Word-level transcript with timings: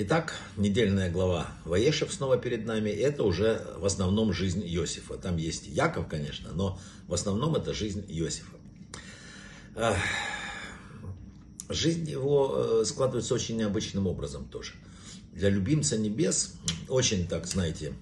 Итак, 0.00 0.32
недельная 0.56 1.10
глава 1.10 1.48
Ваешев 1.64 2.12
снова 2.12 2.38
перед 2.38 2.64
нами. 2.64 2.88
Это 2.88 3.24
уже 3.24 3.66
в 3.78 3.84
основном 3.84 4.32
жизнь 4.32 4.62
Иосифа. 4.64 5.16
Там 5.16 5.38
есть 5.38 5.66
Яков, 5.66 6.06
конечно, 6.06 6.52
но 6.52 6.78
в 7.08 7.14
основном 7.14 7.56
это 7.56 7.74
жизнь 7.74 8.04
Иосифа. 8.06 8.56
Жизнь 11.68 12.08
его 12.08 12.54
э, 12.54 12.84
складывается 12.84 13.34
очень 13.34 13.56
необычным 13.56 14.06
образом 14.06 14.48
тоже. 14.48 14.74
Для 15.32 15.50
любимца 15.50 15.98
небес 15.98 16.54
очень, 16.88 17.26
так 17.26 17.48
знаете, 17.48 17.92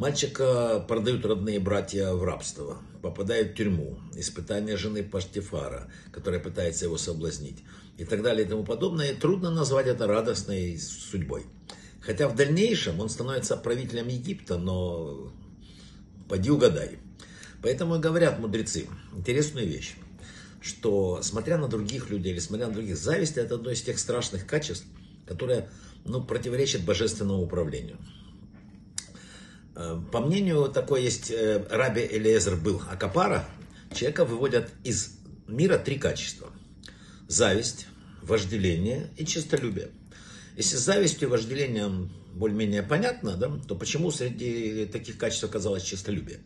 мальчика 0.00 0.82
продают 0.88 1.26
родные 1.26 1.60
братья 1.60 2.12
в 2.12 2.24
рабство, 2.24 2.78
попадает 3.02 3.52
в 3.52 3.54
тюрьму, 3.54 4.00
испытание 4.14 4.78
жены 4.78 5.02
Паштифара, 5.02 5.92
которая 6.10 6.40
пытается 6.40 6.86
его 6.86 6.96
соблазнить 6.96 7.62
и 7.98 8.04
так 8.06 8.22
далее 8.22 8.46
и 8.46 8.48
тому 8.48 8.64
подобное, 8.64 9.14
трудно 9.14 9.50
назвать 9.50 9.86
это 9.86 10.06
радостной 10.06 10.78
судьбой. 10.78 11.44
Хотя 12.00 12.28
в 12.28 12.34
дальнейшем 12.34 12.98
он 12.98 13.10
становится 13.10 13.58
правителем 13.58 14.08
Египта, 14.08 14.56
но 14.56 15.34
поди 16.30 16.50
угадай. 16.50 16.98
Поэтому 17.62 18.00
говорят 18.00 18.38
мудрецы 18.38 18.86
интересную 19.14 19.66
вещь, 19.66 19.96
что 20.62 21.20
смотря 21.22 21.58
на 21.58 21.68
других 21.68 22.08
людей 22.08 22.32
или 22.32 22.38
смотря 22.38 22.68
на 22.68 22.72
других, 22.72 22.96
зависть 22.96 23.36
это 23.36 23.56
одно 23.56 23.70
из 23.70 23.82
тех 23.82 23.98
страшных 23.98 24.46
качеств, 24.46 24.86
которое 25.26 25.68
ну, 26.06 26.24
противоречит 26.24 26.86
божественному 26.86 27.42
управлению. 27.42 27.98
Э, 29.80 29.98
по 30.12 30.20
мнению 30.20 30.68
такой 30.68 31.02
есть 31.02 31.30
э, 31.30 31.64
Раби 31.70 32.02
Элиезер 32.02 32.56
был 32.56 32.82
Акапара, 32.90 33.48
человека 33.94 34.24
выводят 34.24 34.70
из 34.84 35.16
мира 35.48 35.78
три 35.78 35.98
качества. 35.98 36.50
Зависть, 37.28 37.86
вожделение 38.22 39.10
и 39.16 39.24
честолюбие. 39.24 39.90
Если 40.56 40.76
с 40.76 40.80
завистью 40.80 41.28
и 41.28 41.30
вожделением 41.30 42.12
более-менее 42.34 42.82
понятно, 42.82 43.36
да, 43.36 43.50
то 43.66 43.74
почему 43.74 44.10
среди 44.10 44.84
таких 44.86 45.16
качеств 45.16 45.44
оказалось 45.44 45.82
честолюбие? 45.82 46.40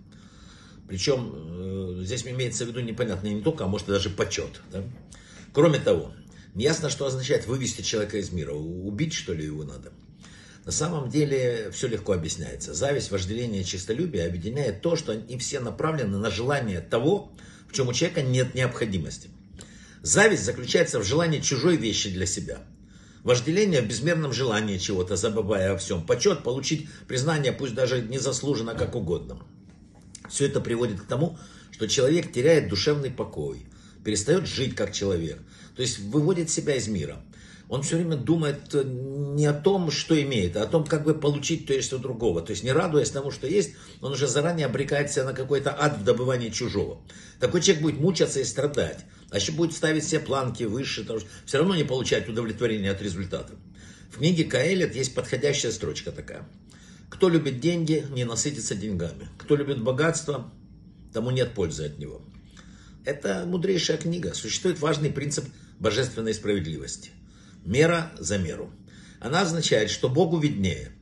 Причем 0.87 1.33
э, 1.35 2.05
здесь 2.05 2.25
имеется 2.25 2.65
в 2.65 2.69
виду 2.69 2.81
непонятно 2.81 3.27
не 3.27 3.43
только, 3.43 3.65
а 3.65 3.67
может 3.67 3.89
даже 3.89 4.11
почет. 4.11 4.61
Да? 4.71 4.85
Кроме 5.53 5.81
того, 5.81 6.13
неясно, 6.55 6.89
что 6.89 7.07
означает 7.07 7.47
вывести 7.47 7.83
человека 7.83 8.19
из 8.19 8.31
мира. 8.31 8.53
Убить, 8.53 9.13
что 9.13 9.33
ли, 9.33 9.45
его 9.45 9.65
надо? 9.65 9.93
На 10.65 10.73
самом 10.73 11.11
деле 11.11 11.71
все 11.73 11.89
легко 11.89 12.13
объясняется. 12.13 12.73
Зависть, 12.73 13.11
вожделение 13.11 13.63
и 13.63 13.67
честолюбие 13.67 14.27
объединяет 14.27 14.81
то, 14.81 14.97
что 14.97 15.13
они 15.13 15.39
все 15.39 15.61
направлены 15.61 16.17
на 16.17 16.31
желание 16.31 16.81
того, 16.81 17.33
в 17.69 17.75
чем 17.75 17.89
у 17.89 17.93
человека 17.93 18.23
нет 18.23 18.55
необходимости. 18.55 19.29
Зависть 20.03 20.45
заключается 20.45 21.01
в 21.01 21.05
желании 21.05 21.41
чужой 21.41 21.77
вещи 21.77 22.11
для 22.11 22.25
себя. 22.25 22.63
Вожделение 23.25 23.83
в 23.83 23.87
безмерном 23.87 24.33
желании 24.33 24.79
чего-то, 24.79 25.17
забывая 25.17 25.73
о 25.73 25.79
всем. 25.79 26.05
Почет, 26.05 26.43
получить 26.43 26.89
признание, 27.09 27.53
пусть 27.53 27.75
даже 27.75 28.03
незаслуженно, 28.03 28.75
как 28.75 28.95
угодно. 28.95 29.39
Все 30.29 30.47
это 30.47 30.61
приводит 30.61 31.01
к 31.01 31.07
тому, 31.07 31.39
что 31.73 31.89
человек 31.89 32.33
теряет 32.33 32.69
душевный 32.69 33.11
покой, 33.11 33.67
перестает 34.05 34.47
жить 34.47 34.75
как 34.75 34.93
человек, 34.93 35.41
то 35.75 35.83
есть 35.83 35.99
выводит 35.99 36.51
себя 36.51 36.77
из 36.77 36.87
мира. 36.89 37.23
Он 37.69 37.83
все 37.83 37.97
время 37.97 38.17
думает 38.17 38.75
э, 38.75 38.83
не 38.85 39.47
о 39.47 39.53
том, 39.53 39.91
что 39.91 40.21
имеет, 40.21 40.57
а 40.57 40.63
о 40.63 40.67
том, 40.67 40.85
как 40.85 41.05
бы 41.05 41.15
получить 41.15 41.67
то 41.67 41.73
есть 41.73 41.93
у 41.93 41.99
другого. 41.99 42.43
То 42.43 42.51
есть 42.51 42.63
не 42.63 42.73
радуясь 42.73 43.11
тому, 43.11 43.31
что 43.31 43.47
есть, 43.47 43.75
он 44.01 44.13
уже 44.13 44.27
заранее 44.27 44.67
обрекает 44.67 45.11
себя 45.11 45.25
на 45.25 45.33
какой-то 45.33 45.75
ад 45.79 45.99
в 45.99 46.05
добывании 46.05 46.51
чужого. 46.51 47.01
Такой 47.41 47.63
человек 47.63 47.83
будет 47.83 48.01
мучаться 48.01 48.41
и 48.41 48.45
страдать 48.45 49.05
а 49.35 49.39
еще 49.39 49.51
будет 49.51 49.73
ставить 49.73 50.05
все 50.05 50.21
планки 50.21 50.63
выше, 50.63 51.01
потому 51.01 51.19
что 51.19 51.29
все 51.45 51.59
равно 51.59 51.75
не 51.75 51.83
получать 51.83 52.29
удовлетворения 52.29 52.93
от 52.93 53.03
результата. 53.03 53.53
В 54.09 54.19
книге 54.19 54.45
Каэлет 54.45 54.95
есть 54.95 55.13
подходящая 55.13 55.73
строчка 55.73 56.13
такая. 56.13 56.49
Кто 57.11 57.29
любит 57.29 57.59
деньги, 57.59 58.07
не 58.11 58.23
насытится 58.23 58.77
деньгами. 58.77 59.29
Кто 59.37 59.57
любит 59.57 59.83
богатство, 59.83 60.53
тому 61.13 61.33
нет 61.33 61.53
пользы 61.53 61.87
от 61.87 61.99
него. 61.99 62.23
Это 63.05 63.45
мудрейшая 63.45 63.97
книга. 63.97 64.35
Существует 64.35 64.79
важный 64.79 65.11
принцип 65.11 65.47
божественной 65.81 66.33
справедливости. 66.33 67.11
Мера 67.65 68.13
за 68.19 68.39
меру. 68.39 68.71
Она 69.21 69.43
означает, 69.43 69.91
что 69.91 70.09
Богу 70.09 70.39
виднее, 70.39 70.93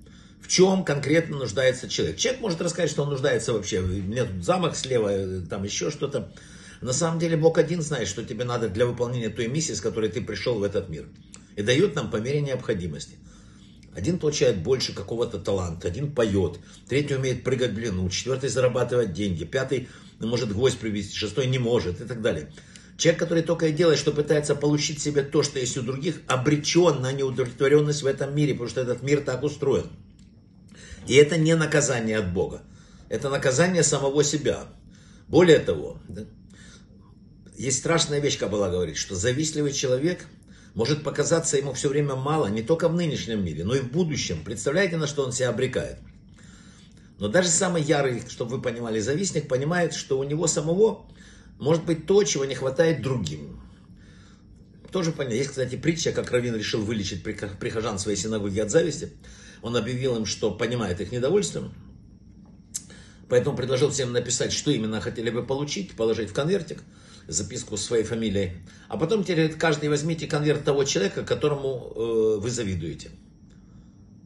в 0.41 0.49
чем 0.49 0.85
конкретно 0.85 1.39
нуждается 1.39 1.89
человек. 1.89 2.17
Человек 2.17 2.41
может 2.41 2.61
рассказать, 2.61 2.91
что 2.91 3.03
он 3.03 3.11
нуждается 3.11 3.53
вообще. 3.53 3.81
У 3.81 3.87
меня 3.87 4.25
тут 4.25 4.45
замок 4.45 4.77
слева, 4.77 5.43
там 5.49 5.65
еще 5.65 5.91
что-то. 5.91 6.33
На 6.81 6.93
самом 6.93 7.19
деле 7.19 7.37
Бог 7.37 7.59
один 7.59 7.83
знает, 7.83 8.09
что 8.09 8.25
тебе 8.25 8.45
надо 8.45 8.69
для 8.69 8.87
выполнения 8.87 9.29
той 9.29 9.49
миссии, 9.49 9.73
с 9.73 9.81
которой 9.81 10.11
ты 10.11 10.21
пришел 10.21 10.59
в 10.59 10.63
этот 10.63 10.89
мир. 10.89 11.09
И 11.57 11.63
дает 11.63 11.95
нам 11.95 12.11
по 12.11 12.17
мере 12.17 12.41
необходимости. 12.41 13.19
Один 13.95 14.19
получает 14.19 14.63
больше 14.63 14.95
какого-то 14.95 15.39
таланта, 15.39 15.89
один 15.89 16.13
поет, 16.13 16.59
третий 16.89 17.15
умеет 17.15 17.45
прыгать 17.45 17.73
в 17.73 17.75
длину, 17.75 18.09
четвертый 18.09 18.49
зарабатывать 18.49 19.13
деньги, 19.13 19.45
пятый 19.45 19.89
может 20.19 20.53
гвоздь 20.53 20.79
привести, 20.79 21.15
шестой 21.15 21.47
не 21.47 21.59
может 21.59 22.01
и 22.01 22.05
так 22.05 22.23
далее. 22.23 22.51
Человек, 23.03 23.19
который 23.19 23.43
только 23.43 23.67
и 23.67 23.73
делает, 23.73 23.99
что 23.99 24.13
пытается 24.13 24.55
получить 24.55 25.03
себе 25.03 25.23
то, 25.25 25.43
что 25.43 25.59
есть 25.59 25.77
у 25.77 25.83
других, 25.83 26.21
обречен 26.29 27.03
на 27.03 27.11
неудовлетворенность 27.11 28.05
в 28.05 28.07
этом 28.07 28.33
мире, 28.33 28.53
потому 28.53 28.71
что 28.71 28.81
этот 28.81 29.03
мир 29.03 29.23
так 29.23 29.43
устроен. 29.43 29.89
И 31.09 31.15
это 31.15 31.37
не 31.37 31.57
наказание 31.57 32.19
от 32.19 32.33
Бога. 32.33 32.63
Это 33.09 33.29
наказание 33.29 33.83
самого 33.83 34.23
себя. 34.23 34.69
Более 35.27 35.59
того, 35.59 35.99
есть 37.59 37.81
страшная 37.81 38.21
вещь, 38.21 38.39
Кабала 38.39 38.71
говорит, 38.71 38.97
что 38.97 39.17
завистливый 39.17 39.73
человек 39.73 40.29
может 40.75 41.03
показаться 41.03 41.57
ему 41.57 41.73
все 41.73 41.89
время 41.89 42.15
мало, 42.15 42.47
не 42.47 42.63
только 42.63 42.89
в 42.89 42.95
нынешнем 42.95 43.45
мире, 43.45 43.65
но 43.65 43.75
и 43.75 43.81
в 43.81 43.91
будущем. 43.91 44.45
Представляете, 44.45 44.97
на 44.97 45.09
что 45.09 45.25
он 45.25 45.33
себя 45.33 45.49
обрекает? 45.49 45.99
Но 47.19 47.27
даже 47.27 47.49
самый 47.49 47.83
ярый, 47.83 48.23
чтобы 48.29 48.59
вы 48.59 48.63
понимали, 48.63 49.01
завистник 49.01 49.49
понимает, 49.49 49.93
что 49.93 50.21
у 50.21 50.23
него 50.23 50.47
самого 50.47 51.09
может 51.63 51.85
быть 51.85 52.07
то, 52.07 52.23
чего 52.25 52.45
не 52.45 52.55
хватает 52.55 53.03
другим. 53.03 53.61
Тоже 54.91 55.13
понятно. 55.13 55.37
Есть, 55.37 55.51
кстати, 55.51 55.77
притча, 55.77 56.13
как 56.13 56.31
Равин 56.31 56.55
решил 56.55 56.83
вылечить 56.83 57.23
прихожан 57.23 57.99
своей 57.99 58.19
синагоги 58.19 58.61
от 58.61 58.71
зависти. 58.71 59.11
Он 59.63 59.77
объявил 59.77 60.17
им, 60.17 60.27
что 60.27 60.51
понимает 60.51 61.01
их 61.01 61.13
недовольство, 61.13 61.73
поэтому 63.29 63.57
предложил 63.57 63.91
всем 63.91 64.13
написать, 64.13 64.53
что 64.53 64.71
именно 64.71 65.01
хотели 65.01 65.31
бы 65.31 65.47
получить, 65.47 65.93
положить 65.93 66.31
в 66.31 66.35
конвертик– 66.35 66.83
записку 67.29 67.77
своей 67.77 68.05
фамилией. 68.05 68.53
А 68.89 68.97
потом 68.97 69.25
теперь 69.25 69.53
каждый 69.55 69.89
возьмите 69.89 70.27
конверт 70.27 70.65
того 70.65 70.85
человека, 70.85 71.25
которому 71.25 71.93
э, 71.95 72.39
вы 72.41 72.51
завидуете. 72.51 73.11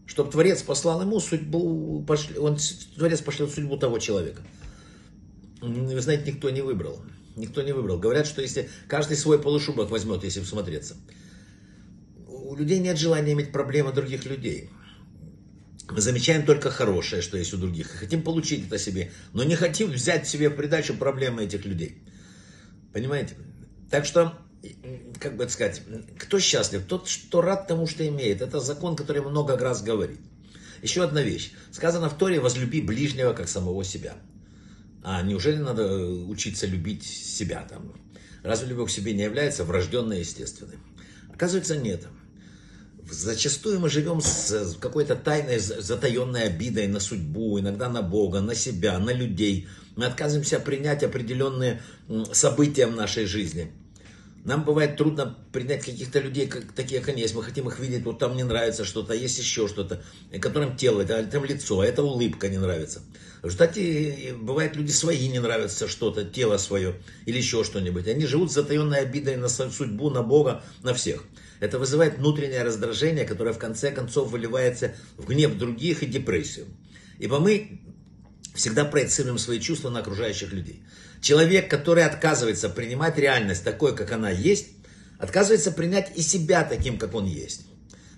Чтобы 0.07 0.31
Творец 0.31 0.63
послал 0.63 1.03
ему 1.03 1.21
судьбу, 1.21 2.05
пошли, 2.07 2.39
он, 2.39 2.57
Творец 2.97 3.21
пошлет 3.21 3.51
судьбу 3.51 3.77
того 3.77 3.99
человека. 3.99 4.43
Вы 5.61 6.01
знаете, 6.01 6.33
никто 6.33 6.51
не 6.51 6.63
выбрал. 6.63 7.01
Никто 7.37 7.63
не 7.63 7.73
выбрал. 7.73 7.99
Говорят, 7.99 8.27
что 8.27 8.41
если 8.41 8.69
каждый 8.89 9.17
свой 9.17 9.41
полушубок 9.41 9.91
возьмет, 9.91 10.25
если 10.25 10.41
всмотреться. 10.41 10.97
У 12.27 12.57
людей 12.57 12.79
нет 12.79 12.99
желания 12.99 13.33
иметь 13.33 13.53
проблемы 13.53 13.93
других 13.93 14.25
людей. 14.25 14.71
Мы 15.91 16.01
замечаем 16.01 16.45
только 16.45 16.71
хорошее, 16.71 17.21
что 17.21 17.37
есть 17.37 17.53
у 17.53 17.59
других. 17.59 17.95
И 17.95 17.99
хотим 17.99 18.23
получить 18.23 18.67
это 18.67 18.79
себе. 18.79 19.13
Но 19.35 19.45
не 19.45 19.55
хотим 19.55 19.91
взять 19.91 20.27
себе 20.27 20.49
в 20.49 20.57
придачу 20.57 20.95
проблемы 20.95 21.45
этих 21.45 21.67
людей. 21.67 22.03
Понимаете? 22.93 23.37
Так 23.91 24.07
что, 24.07 24.39
как 25.21 25.37
бы 25.37 25.45
это 25.45 25.53
сказать, 25.53 25.83
кто 26.19 26.41
счастлив? 26.41 26.87
Тот, 26.87 27.07
что 27.07 27.43
рад 27.43 27.69
тому, 27.69 27.87
что 27.87 28.07
имеет. 28.09 28.41
Это 28.41 28.61
закон, 28.61 28.97
который 28.97 29.21
много 29.21 29.59
раз 29.59 29.83
говорит. 29.83 30.21
Еще 30.83 31.05
одна 31.05 31.23
вещь. 31.23 31.53
Сказано 31.71 32.09
в 32.09 32.17
Торе, 32.17 32.41
возлюби 32.41 32.81
ближнего, 32.81 33.35
как 33.35 33.49
самого 33.49 33.85
себя. 33.85 34.17
А 35.09 35.23
неужели 35.23 35.59
надо 35.59 35.87
учиться 36.27 36.67
любить 36.67 37.05
себя 37.05 37.65
там? 37.71 37.95
Разве 38.43 38.69
любовь 38.69 38.91
к 38.91 38.93
себе 38.93 39.15
не 39.15 39.23
является 39.23 39.65
врожденной 39.65 40.17
и 40.17 40.21
естественной? 40.21 40.79
Оказывается, 41.33 41.77
нет. 41.77 42.09
Зачастую 43.09 43.79
мы 43.79 43.89
живем 43.89 44.21
с 44.21 44.77
какой-то 44.81 45.15
тайной, 45.15 45.61
затаенной 45.61 46.43
обидой 46.43 46.89
на 46.89 46.99
судьбу, 46.99 47.59
иногда 47.61 47.89
на 47.89 48.03
Бога, 48.03 48.41
на 48.41 48.55
себя, 48.55 48.99
на 48.99 49.13
людей– 49.13 49.69
мы 49.97 50.05
отказываемся 50.05 50.61
принять 50.61 51.03
определенные 51.03 51.83
события 52.33 52.87
в 52.87 52.95
нашей 52.95 53.25
жизни. 53.25 53.73
Нам 54.47 54.65
бывает 54.65 54.97
трудно 54.97 55.37
принять 55.53 55.85
каких-то 55.85 56.21
людей, 56.21 56.47
как, 56.47 56.71
такие, 56.71 57.01
как 57.01 57.09
они 57.09 57.21
есть. 57.21 57.35
Мы 57.35 57.43
хотим 57.43 57.67
их 57.69 57.81
видеть, 57.81 58.05
вот 58.05 58.21
там 58.21 58.37
не 58.37 58.45
нравится 58.45 58.85
что-то, 58.85 59.13
есть 59.13 59.37
еще 59.41 59.67
что-то, 59.67 60.05
которым 60.41 60.77
тело, 60.77 61.01
это, 61.01 61.21
там 61.25 61.45
лицо, 61.45 61.81
а 61.81 61.85
это 61.85 62.05
улыбка 62.05 62.49
не 62.49 62.59
нравится. 62.59 63.03
В 63.43 63.47
результате 63.47 64.37
бывает 64.39 64.77
люди 64.77 64.93
свои 64.93 65.27
не 65.29 65.41
нравятся 65.41 65.89
что-то, 65.89 66.25
тело 66.25 66.59
свое 66.59 66.95
или 67.25 67.39
еще 67.39 67.65
что-нибудь. 67.65 68.07
Они 68.07 68.25
живут 68.25 68.53
с 68.53 68.55
затаенной 68.55 69.01
обидой 69.01 69.35
на 69.35 69.49
судьбу, 69.49 70.11
на 70.11 70.23
Бога, 70.23 70.63
на 70.85 70.95
всех. 70.95 71.25
Это 71.59 71.81
вызывает 71.81 72.19
внутреннее 72.19 72.63
раздражение, 72.63 73.25
которое 73.25 73.53
в 73.53 73.59
конце 73.59 73.91
концов 73.91 74.31
выливается 74.31 74.95
в 75.17 75.27
гнев 75.27 75.59
других 75.59 76.05
и 76.05 76.07
депрессию. 76.07 76.67
Ибо 77.19 77.41
мы 77.41 77.81
всегда 78.57 78.85
проецируем 78.85 79.39
свои 79.39 79.61
чувства 79.61 79.91
на 79.91 80.01
окружающих 80.01 80.53
людей. 80.53 80.83
Человек, 81.21 81.71
который 81.71 82.05
отказывается 82.05 82.69
принимать 82.69 83.19
реальность 83.19 83.65
такой, 83.65 83.95
как 83.95 84.13
она 84.13 84.31
есть, 84.31 84.69
отказывается 85.19 85.73
принять 85.73 86.13
и 86.17 86.23
себя 86.23 86.65
таким, 86.65 86.99
как 86.99 87.15
он 87.15 87.27
есть. 87.27 87.67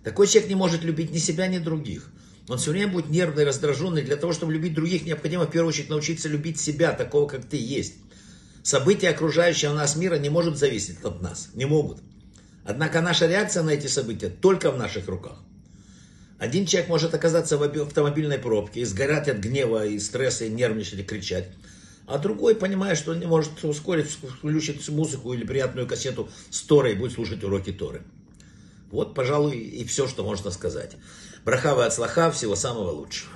Такой 0.05 0.27
человек 0.27 0.49
не 0.49 0.55
может 0.55 0.85
любить 0.85 1.11
ни 1.11 1.19
себя, 1.19 1.47
ни 1.49 1.59
других. 1.59 2.11
Он 2.49 2.59
все 2.59 2.71
время 2.71 2.93
будет 2.93 3.11
нервный, 3.11 3.45
раздраженный. 3.45 4.03
Для 4.03 4.17
того, 4.17 4.33
чтобы 4.33 4.53
любить 4.53 4.75
других, 4.75 5.05
необходимо 5.05 5.45
в 5.45 5.51
первую 5.51 5.69
очередь 5.69 5.91
научиться 5.91 6.29
любить 6.29 6.59
себя, 6.59 6.93
такого, 6.93 7.29
как 7.29 7.45
ты 7.45 7.59
есть. 7.59 7.95
События 8.63 9.11
окружающего 9.11 9.75
нас 9.75 9.97
мира 9.97 10.17
не 10.17 10.31
могут 10.31 10.57
зависеть 10.57 11.05
от 11.05 11.21
нас. 11.21 11.51
Не 11.55 11.67
могут. 11.67 11.99
Однако 12.65 13.01
наша 13.01 13.27
реакция 13.27 13.63
на 13.63 13.71
эти 13.71 13.87
события 13.87 14.29
только 14.29 14.71
в 14.71 14.79
наших 14.79 15.09
руках. 15.09 15.39
Один 16.39 16.67
человек 16.67 16.89
может 16.89 17.15
оказаться 17.15 17.59
в 17.59 17.63
автомобильной 17.63 18.39
пробке, 18.39 18.87
сгорать 18.87 19.29
от 19.29 19.39
гнева 19.39 19.85
и 19.85 19.99
стресса, 19.99 20.45
и 20.45 20.51
нервничать, 20.51 21.01
и 21.01 21.03
кричать. 21.03 21.49
А 22.07 22.19
другой, 22.19 22.55
понимая, 22.55 22.95
что 22.95 23.11
он 23.11 23.19
не 23.19 23.27
может 23.27 23.63
ускорить, 23.65 24.07
включить 24.07 24.89
музыку 24.89 25.33
или 25.35 25.45
приятную 25.45 25.89
кассету 25.89 26.29
с 26.51 26.63
Торой 26.63 26.93
и 26.93 26.95
будет 26.95 27.13
слушать 27.13 27.43
уроки 27.43 27.73
Торы. 27.73 28.03
Вот, 28.91 29.15
пожалуй, 29.15 29.59
и 29.59 29.85
все, 29.85 30.07
что 30.07 30.23
можно 30.23 30.51
сказать. 30.51 30.97
Брахава 31.45 31.87
от 31.87 31.93
слаха, 31.93 32.31
всего 32.31 32.55
самого 32.55 32.93
лучшего. 32.93 33.33